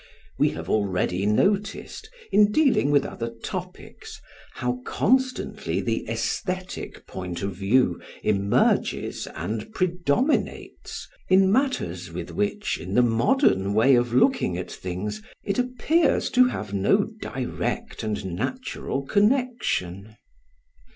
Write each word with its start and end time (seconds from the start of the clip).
We 0.39 0.49
have 0.57 0.67
already 0.67 1.27
noticed, 1.27 2.09
in 2.31 2.51
dealing 2.51 2.89
with 2.89 3.05
other 3.05 3.29
topics, 3.43 4.19
how 4.53 4.81
constantly 4.83 5.79
the 5.79 6.09
aesthetic 6.09 7.05
point 7.05 7.43
of 7.43 7.53
view 7.55 8.01
emerges 8.23 9.27
and 9.35 9.71
predominates 9.75 11.07
in 11.29 11.51
matters 11.51 12.11
with 12.11 12.31
which, 12.31 12.79
in 12.79 12.95
the 12.95 13.03
modern 13.03 13.75
way 13.75 13.93
of 13.93 14.11
looking 14.11 14.57
at 14.57 14.71
things, 14.71 15.21
it 15.43 15.59
appears 15.59 16.31
to 16.31 16.45
have 16.45 16.73
no 16.73 17.03
direct 17.21 18.01
and 18.01 18.25
natural 18.25 19.03
connection. 19.03 20.15